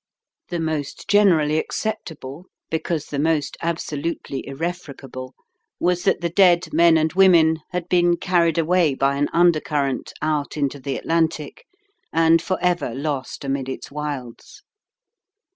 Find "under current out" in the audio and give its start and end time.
9.31-10.57